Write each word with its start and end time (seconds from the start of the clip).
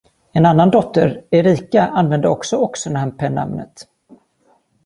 En 0.33 0.45
annan 0.45 0.69
dotter, 0.71 1.25
Erica, 1.31 1.87
använde 1.87 2.29
också 2.29 2.57
Oxenham-pennamnet. 2.57 3.87